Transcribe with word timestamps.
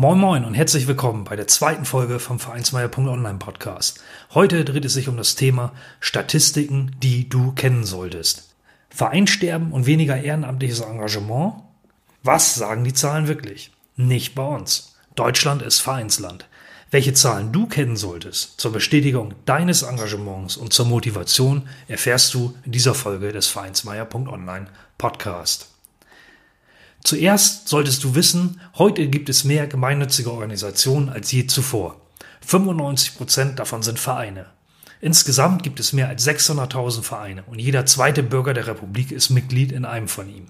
Moin 0.00 0.16
Moin 0.16 0.44
und 0.44 0.54
herzlich 0.54 0.86
willkommen 0.86 1.24
bei 1.24 1.34
der 1.34 1.48
zweiten 1.48 1.84
Folge 1.84 2.20
vom 2.20 2.38
Vereinsmeier.online 2.38 3.40
Podcast. 3.40 4.00
Heute 4.32 4.64
dreht 4.64 4.84
es 4.84 4.92
sich 4.92 5.08
um 5.08 5.16
das 5.16 5.34
Thema 5.34 5.72
Statistiken, 5.98 6.94
die 7.02 7.28
du 7.28 7.50
kennen 7.50 7.82
solltest. 7.82 8.54
Vereinsterben 8.90 9.72
und 9.72 9.86
weniger 9.86 10.16
ehrenamtliches 10.16 10.82
Engagement? 10.82 11.54
Was 12.22 12.54
sagen 12.54 12.84
die 12.84 12.92
Zahlen 12.92 13.26
wirklich? 13.26 13.72
Nicht 13.96 14.36
bei 14.36 14.44
uns. 14.44 14.94
Deutschland 15.16 15.62
ist 15.62 15.80
Vereinsland. 15.80 16.46
Welche 16.92 17.12
Zahlen 17.12 17.50
du 17.50 17.66
kennen 17.66 17.96
solltest 17.96 18.60
zur 18.60 18.70
Bestätigung 18.70 19.34
deines 19.46 19.82
Engagements 19.82 20.56
und 20.56 20.72
zur 20.72 20.86
Motivation 20.86 21.68
erfährst 21.88 22.34
du 22.34 22.54
in 22.64 22.70
dieser 22.70 22.94
Folge 22.94 23.32
des 23.32 23.48
Vereinsmeier.online 23.48 24.68
Podcast. 24.96 25.66
Zuerst 27.02 27.68
solltest 27.68 28.04
du 28.04 28.14
wissen, 28.14 28.60
heute 28.76 29.08
gibt 29.08 29.28
es 29.28 29.44
mehr 29.44 29.66
gemeinnützige 29.66 30.30
Organisationen 30.30 31.08
als 31.08 31.32
je 31.32 31.46
zuvor. 31.46 32.00
95 32.40 33.16
Prozent 33.16 33.58
davon 33.58 33.82
sind 33.82 33.98
Vereine. 33.98 34.46
Insgesamt 35.00 35.62
gibt 35.62 35.78
es 35.80 35.92
mehr 35.92 36.08
als 36.08 36.26
600.000 36.26 37.02
Vereine 37.02 37.44
und 37.44 37.60
jeder 37.60 37.86
zweite 37.86 38.22
Bürger 38.22 38.52
der 38.52 38.66
Republik 38.66 39.12
ist 39.12 39.30
Mitglied 39.30 39.70
in 39.70 39.84
einem 39.84 40.08
von 40.08 40.28
ihm. 40.28 40.48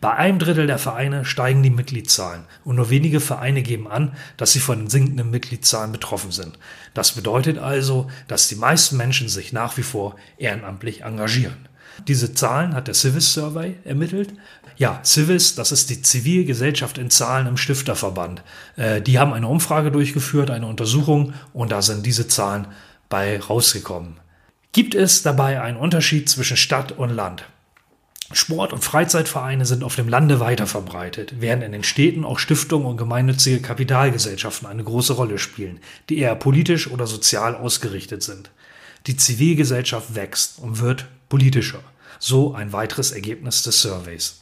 Bei 0.00 0.14
einem 0.14 0.38
Drittel 0.38 0.66
der 0.66 0.78
Vereine 0.78 1.24
steigen 1.24 1.62
die 1.62 1.70
Mitgliedszahlen 1.70 2.44
und 2.64 2.76
nur 2.76 2.90
wenige 2.90 3.20
Vereine 3.20 3.62
geben 3.62 3.88
an, 3.88 4.16
dass 4.36 4.52
sie 4.52 4.60
von 4.60 4.78
den 4.78 4.90
sinkenden 4.90 5.30
Mitgliedszahlen 5.30 5.92
betroffen 5.92 6.30
sind. 6.30 6.58
Das 6.94 7.12
bedeutet 7.12 7.58
also, 7.58 8.08
dass 8.28 8.48
die 8.48 8.56
meisten 8.56 8.96
Menschen 8.96 9.28
sich 9.28 9.52
nach 9.52 9.76
wie 9.76 9.82
vor 9.82 10.16
ehrenamtlich 10.38 11.02
engagieren. 11.02 11.68
Diese 12.08 12.34
Zahlen 12.34 12.74
hat 12.74 12.88
der 12.88 12.94
Civis 12.94 13.32
Survey 13.32 13.76
ermittelt. 13.84 14.32
Ja, 14.76 15.00
Civis, 15.04 15.54
das 15.54 15.72
ist 15.72 15.90
die 15.90 16.02
Zivilgesellschaft 16.02 16.98
in 16.98 17.10
Zahlen 17.10 17.46
im 17.46 17.56
Stifterverband. 17.56 18.42
Äh, 18.76 19.00
die 19.02 19.18
haben 19.18 19.32
eine 19.32 19.48
Umfrage 19.48 19.90
durchgeführt, 19.90 20.50
eine 20.50 20.66
Untersuchung 20.66 21.34
und 21.52 21.72
da 21.72 21.82
sind 21.82 22.04
diese 22.06 22.28
Zahlen 22.28 22.66
bei 23.08 23.38
rausgekommen. 23.38 24.18
Gibt 24.72 24.94
es 24.94 25.22
dabei 25.22 25.60
einen 25.60 25.76
Unterschied 25.76 26.28
zwischen 26.28 26.56
Stadt 26.56 26.92
und 26.92 27.10
Land? 27.10 27.44
Sport- 28.32 28.72
und 28.72 28.82
Freizeitvereine 28.82 29.66
sind 29.66 29.84
auf 29.84 29.96
dem 29.96 30.08
Lande 30.08 30.40
weiter 30.40 30.66
verbreitet, 30.66 31.34
während 31.40 31.62
in 31.62 31.72
den 31.72 31.84
Städten 31.84 32.24
auch 32.24 32.38
Stiftungen 32.38 32.86
und 32.86 32.96
gemeinnützige 32.96 33.60
Kapitalgesellschaften 33.60 34.66
eine 34.66 34.84
große 34.84 35.12
Rolle 35.12 35.38
spielen, 35.38 35.80
die 36.08 36.18
eher 36.18 36.34
politisch 36.34 36.90
oder 36.90 37.06
sozial 37.06 37.54
ausgerichtet 37.54 38.22
sind. 38.22 38.50
Die 39.06 39.16
Zivilgesellschaft 39.16 40.14
wächst 40.14 40.58
und 40.58 40.80
wird 40.80 41.06
politischer. 41.32 41.80
So 42.18 42.52
ein 42.52 42.74
weiteres 42.74 43.10
Ergebnis 43.10 43.62
des 43.62 43.80
Surveys. 43.80 44.40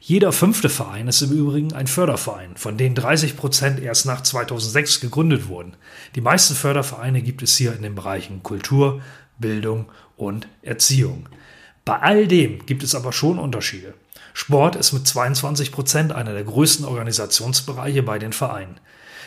Jeder 0.00 0.32
fünfte 0.32 0.70
Verein 0.70 1.06
ist 1.06 1.20
im 1.20 1.32
Übrigen 1.32 1.74
ein 1.74 1.86
Förderverein, 1.86 2.56
von 2.56 2.78
denen 2.78 2.94
30 2.94 3.36
Prozent 3.36 3.78
erst 3.78 4.06
nach 4.06 4.22
2006 4.22 5.00
gegründet 5.00 5.48
wurden. 5.48 5.76
Die 6.14 6.22
meisten 6.22 6.54
Fördervereine 6.54 7.20
gibt 7.20 7.42
es 7.42 7.58
hier 7.58 7.76
in 7.76 7.82
den 7.82 7.94
Bereichen 7.94 8.42
Kultur, 8.42 9.02
Bildung 9.36 9.90
und 10.16 10.48
Erziehung. 10.62 11.28
Bei 11.84 11.98
all 11.98 12.26
dem 12.26 12.64
gibt 12.64 12.82
es 12.84 12.94
aber 12.94 13.12
schon 13.12 13.38
Unterschiede. 13.38 13.92
Sport 14.32 14.76
ist 14.76 14.94
mit 14.94 15.06
22 15.06 15.72
Prozent 15.72 16.12
einer 16.12 16.32
der 16.32 16.44
größten 16.44 16.86
Organisationsbereiche 16.86 18.02
bei 18.02 18.18
den 18.18 18.32
Vereinen. 18.32 18.80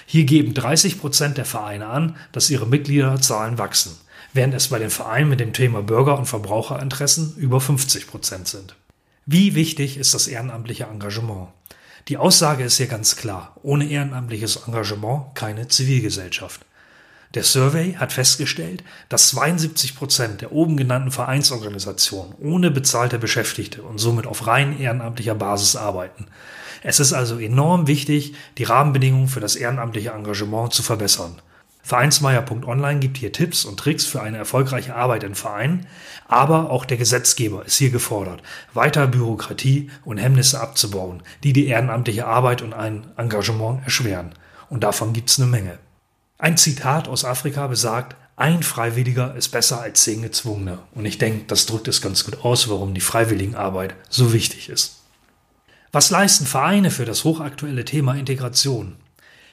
Hier 0.07 0.23
geben 0.23 0.55
30 0.55 0.99
Prozent 0.99 1.37
der 1.37 1.45
Vereine 1.45 1.85
an, 1.85 2.15
dass 2.31 2.49
ihre 2.49 2.65
Mitgliederzahlen 2.65 3.59
wachsen 3.59 3.95
während 4.37 4.53
es 4.53 4.69
bei 4.69 4.79
den 4.79 4.89
Vereinen 4.89 5.29
mit 5.29 5.41
dem 5.41 5.51
Thema 5.51 5.81
Bürger- 5.81 6.17
und 6.17 6.27
Verbraucherinteressen 6.27 7.35
über 7.35 7.59
50 7.59 8.07
Prozent 8.07 8.47
sind. 8.47 8.75
Wie 9.25 9.55
wichtig 9.55 9.97
ist 9.97 10.13
das 10.13 10.27
ehrenamtliche 10.27 10.85
Engagement? 10.85 11.49
Die 12.07 12.17
Aussage 12.17 12.63
ist 12.63 12.77
hier 12.77 12.87
ganz 12.87 13.17
klar. 13.17 13.57
Ohne 13.63 13.89
ehrenamtliches 13.89 14.67
Engagement 14.67 15.35
keine 15.35 15.67
Zivilgesellschaft. 15.67 16.61
Der 17.33 17.43
Survey 17.43 17.93
hat 17.93 18.13
festgestellt, 18.13 18.83
dass 19.09 19.29
72 19.29 19.95
Prozent 19.95 20.41
der 20.41 20.53
oben 20.53 20.77
genannten 20.77 21.11
Vereinsorganisationen 21.11 22.35
ohne 22.39 22.71
bezahlte 22.71 23.19
Beschäftigte 23.19 23.81
und 23.81 23.97
somit 23.97 24.27
auf 24.27 24.47
rein 24.47 24.79
ehrenamtlicher 24.79 25.35
Basis 25.35 25.75
arbeiten. 25.75 26.27
Es 26.83 26.99
ist 26.99 27.11
also 27.11 27.39
enorm 27.39 27.87
wichtig, 27.87 28.35
die 28.57 28.63
Rahmenbedingungen 28.63 29.27
für 29.27 29.39
das 29.39 29.55
ehrenamtliche 29.55 30.11
Engagement 30.11 30.73
zu 30.73 30.83
verbessern. 30.83 31.41
Vereinsmeier.online 31.87 32.99
gibt 32.99 33.15
hier 33.15 33.31
Tipps 33.31 33.63
und 33.63 33.79
Tricks 33.79 34.05
für 34.05 34.21
eine 34.21 34.37
erfolgreiche 34.37 34.93
Arbeit 34.93 35.23
in 35.23 35.35
Vereinen, 35.35 35.87
aber 36.27 36.69
auch 36.69 36.83
der 36.83 36.97
Gesetzgeber 36.97 37.65
ist 37.65 37.77
hier 37.77 37.91
gefordert, 37.91 38.43
weiter 38.73 39.07
Bürokratie 39.07 39.89
und 40.03 40.17
Hemmnisse 40.17 40.59
abzubauen, 40.59 41.23
die 41.45 41.53
die 41.53 41.67
ehrenamtliche 41.67 42.27
Arbeit 42.27 42.61
und 42.61 42.73
ein 42.73 43.07
Engagement 43.15 43.85
erschweren. 43.85 44.33
Und 44.69 44.83
davon 44.83 45.13
gibt's 45.13 45.39
eine 45.39 45.49
Menge. 45.49 45.79
Ein 46.37 46.57
Zitat 46.57 47.07
aus 47.07 47.23
Afrika 47.23 47.67
besagt, 47.67 48.17
ein 48.35 48.63
Freiwilliger 48.63 49.33
ist 49.35 49.47
besser 49.47 49.79
als 49.79 50.03
zehn 50.03 50.21
Gezwungene. 50.21 50.79
Und 50.93 51.05
ich 51.05 51.19
denke, 51.19 51.45
das 51.47 51.67
drückt 51.67 51.87
es 51.87 52.01
ganz 52.01 52.25
gut 52.25 52.43
aus, 52.43 52.67
warum 52.67 52.95
die 52.95 52.99
Freiwilligenarbeit 52.99 53.95
so 54.09 54.33
wichtig 54.33 54.67
ist. 54.67 55.03
Was 55.93 56.09
leisten 56.09 56.47
Vereine 56.47 56.91
für 56.91 57.05
das 57.05 57.23
hochaktuelle 57.23 57.85
Thema 57.85 58.15
Integration? 58.15 58.97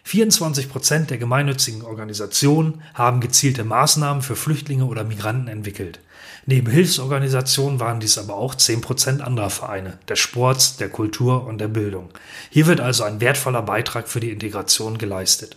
24 0.04 0.68
Prozent 0.68 1.10
der 1.10 1.16
gemeinnützigen 1.16 1.82
Organisationen 1.82 2.82
haben 2.92 3.20
gezielte 3.20 3.64
Maßnahmen 3.64 4.22
für 4.22 4.36
Flüchtlinge 4.36 4.84
oder 4.84 5.02
Migranten 5.02 5.48
entwickelt. 5.48 5.98
Neben 6.46 6.70
Hilfsorganisationen 6.70 7.80
waren 7.80 8.00
dies 8.00 8.18
aber 8.18 8.36
auch 8.36 8.54
10 8.54 8.82
Prozent 8.82 9.22
anderer 9.22 9.48
Vereine, 9.48 9.98
des 10.06 10.18
Sports, 10.18 10.76
der 10.76 10.90
Kultur 10.90 11.46
und 11.46 11.58
der 11.58 11.68
Bildung. 11.68 12.10
Hier 12.50 12.66
wird 12.66 12.80
also 12.80 13.02
ein 13.04 13.22
wertvoller 13.22 13.62
Beitrag 13.62 14.06
für 14.06 14.20
die 14.20 14.30
Integration 14.30 14.98
geleistet. 14.98 15.56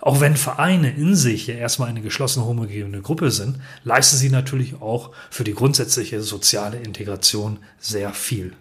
Auch 0.00 0.20
wenn 0.20 0.36
Vereine 0.36 0.90
in 0.90 1.14
sich 1.14 1.46
ja 1.46 1.54
erstmal 1.54 1.88
eine 1.88 2.02
geschlossene 2.02 2.44
homogene 2.44 3.00
Gruppe 3.02 3.30
sind, 3.30 3.60
leisten 3.84 4.16
sie 4.16 4.30
natürlich 4.30 4.80
auch 4.80 5.12
für 5.30 5.44
die 5.44 5.54
grundsätzliche 5.54 6.20
soziale 6.22 6.78
Integration 6.78 7.58
sehr 7.78 8.12
viel. 8.12 8.52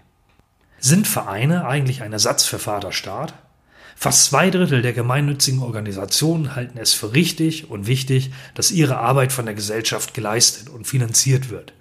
Sind 0.79 1.07
Vereine 1.07 1.65
eigentlich 1.65 2.03
ein 2.03 2.13
Ersatz 2.13 2.45
für 2.45 2.59
Vaterstaat? 2.59 3.33
Fast 3.95 4.25
zwei 4.25 4.49
Drittel 4.49 4.81
der 4.81 4.93
gemeinnützigen 4.93 5.61
Organisationen 5.61 6.55
halten 6.55 6.77
es 6.77 6.93
für 6.93 7.13
richtig 7.13 7.69
und 7.71 7.87
wichtig, 7.87 8.31
dass 8.53 8.71
ihre 8.71 8.97
Arbeit 8.97 9.31
von 9.31 9.45
der 9.45 9.55
Gesellschaft 9.55 10.13
geleistet 10.13 10.69
und 10.69 10.85
finanziert 10.85 11.49
wird. 11.49 11.73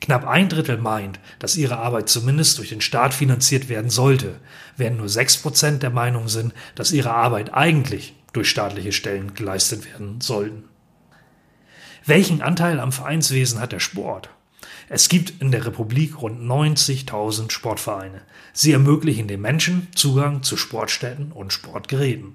Knapp 0.00 0.26
ein 0.26 0.50
Drittel 0.50 0.76
meint, 0.76 1.20
dass 1.38 1.56
ihre 1.56 1.78
Arbeit 1.78 2.10
zumindest 2.10 2.58
durch 2.58 2.68
den 2.68 2.82
Staat 2.82 3.14
finanziert 3.14 3.68
werden 3.70 3.88
sollte, 3.88 4.40
während 4.76 4.98
nur 4.98 5.08
sechs 5.08 5.38
Prozent 5.38 5.82
der 5.82 5.90
Meinung 5.90 6.28
sind, 6.28 6.52
dass 6.74 6.92
ihre 6.92 7.12
Arbeit 7.12 7.54
eigentlich 7.54 8.14
durch 8.34 8.50
staatliche 8.50 8.92
Stellen 8.92 9.34
geleistet 9.34 9.86
werden 9.86 10.20
sollten. 10.20 10.64
Welchen 12.04 12.42
Anteil 12.42 12.80
am 12.80 12.92
Vereinswesen 12.92 13.60
hat 13.60 13.72
der 13.72 13.80
Sport? 13.80 14.28
Es 14.88 15.08
gibt 15.08 15.40
in 15.40 15.50
der 15.50 15.66
Republik 15.66 16.20
rund 16.20 16.40
90.000 16.42 17.50
Sportvereine. 17.50 18.22
Sie 18.52 18.72
ermöglichen 18.72 19.28
den 19.28 19.40
Menschen 19.40 19.88
Zugang 19.94 20.42
zu 20.42 20.56
Sportstätten 20.56 21.32
und 21.32 21.52
Sportgeräten. 21.52 22.34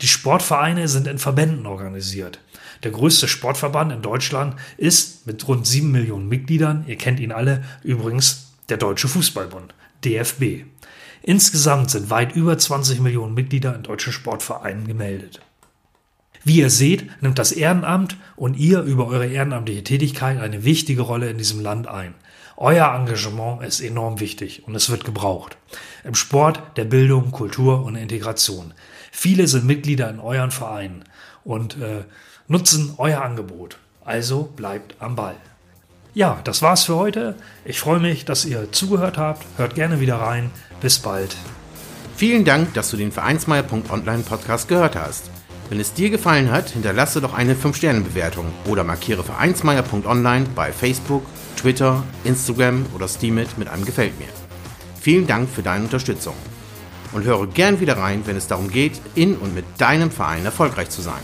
Die 0.00 0.08
Sportvereine 0.08 0.88
sind 0.88 1.06
in 1.06 1.18
Verbänden 1.18 1.66
organisiert. 1.66 2.40
Der 2.82 2.90
größte 2.90 3.28
Sportverband 3.28 3.92
in 3.92 4.02
Deutschland 4.02 4.56
ist 4.76 5.26
mit 5.26 5.46
rund 5.46 5.66
7 5.66 5.90
Millionen 5.90 6.28
Mitgliedern, 6.28 6.84
ihr 6.86 6.96
kennt 6.96 7.20
ihn 7.20 7.32
alle, 7.32 7.62
übrigens 7.82 8.52
der 8.68 8.76
Deutsche 8.76 9.08
Fußballbund, 9.08 9.74
DFB. 10.04 10.64
Insgesamt 11.22 11.90
sind 11.90 12.10
weit 12.10 12.34
über 12.34 12.58
20 12.58 13.00
Millionen 13.00 13.34
Mitglieder 13.34 13.74
in 13.76 13.84
deutschen 13.84 14.12
Sportvereinen 14.12 14.86
gemeldet. 14.86 15.40
Wie 16.44 16.58
ihr 16.58 16.70
seht, 16.70 17.22
nimmt 17.22 17.38
das 17.38 17.52
Ehrenamt 17.52 18.16
und 18.36 18.54
ihr 18.54 18.82
über 18.82 19.06
eure 19.06 19.26
ehrenamtliche 19.26 19.84
Tätigkeit 19.84 20.40
eine 20.40 20.64
wichtige 20.64 21.02
Rolle 21.02 21.30
in 21.30 21.38
diesem 21.38 21.60
Land 21.60 21.86
ein. 21.86 22.14
Euer 22.56 22.94
Engagement 22.94 23.62
ist 23.62 23.80
enorm 23.80 24.20
wichtig 24.20 24.66
und 24.66 24.74
es 24.74 24.90
wird 24.90 25.04
gebraucht. 25.04 25.56
Im 26.04 26.14
Sport, 26.14 26.60
der 26.76 26.84
Bildung, 26.84 27.30
Kultur 27.30 27.84
und 27.84 27.96
Integration. 27.96 28.74
Viele 29.10 29.46
sind 29.46 29.66
Mitglieder 29.66 30.10
in 30.10 30.20
euren 30.20 30.50
Vereinen 30.50 31.04
und 31.44 31.80
äh, 31.80 32.04
nutzen 32.48 32.94
euer 32.98 33.22
Angebot. 33.22 33.78
Also 34.04 34.44
bleibt 34.56 34.96
am 35.00 35.16
Ball. 35.16 35.36
Ja, 36.14 36.40
das 36.44 36.60
war's 36.60 36.84
für 36.84 36.96
heute. 36.96 37.36
Ich 37.64 37.80
freue 37.80 38.00
mich, 38.00 38.24
dass 38.24 38.44
ihr 38.44 38.70
zugehört 38.70 39.16
habt. 39.16 39.46
Hört 39.56 39.74
gerne 39.74 40.00
wieder 40.00 40.16
rein. 40.16 40.50
Bis 40.80 40.98
bald. 40.98 41.36
Vielen 42.16 42.44
Dank, 42.44 42.74
dass 42.74 42.90
du 42.90 42.96
den 42.96 43.12
Vereinsmeier.online 43.12 44.22
Podcast 44.22 44.68
gehört 44.68 44.94
hast. 44.96 45.30
Wenn 45.68 45.80
es 45.80 45.94
dir 45.94 46.10
gefallen 46.10 46.50
hat, 46.50 46.70
hinterlasse 46.70 47.20
doch 47.20 47.34
eine 47.34 47.54
5-Sterne-Bewertung 47.54 48.46
oder 48.66 48.84
markiere 48.84 49.24
vereinsmeier.online 49.24 50.46
bei 50.54 50.72
Facebook, 50.72 51.24
Twitter, 51.56 52.02
Instagram 52.24 52.86
oder 52.94 53.08
Steamit 53.08 53.56
mit 53.58 53.68
einem 53.68 53.84
Gefällt 53.84 54.18
mir. 54.18 54.28
Vielen 55.00 55.26
Dank 55.26 55.48
für 55.48 55.62
deine 55.62 55.84
Unterstützung 55.84 56.34
und 57.12 57.24
höre 57.24 57.46
gern 57.46 57.80
wieder 57.80 57.96
rein, 57.96 58.22
wenn 58.26 58.36
es 58.36 58.46
darum 58.46 58.70
geht, 58.70 59.00
in 59.14 59.36
und 59.36 59.54
mit 59.54 59.64
deinem 59.78 60.10
Verein 60.10 60.44
erfolgreich 60.44 60.90
zu 60.90 61.02
sein. 61.02 61.20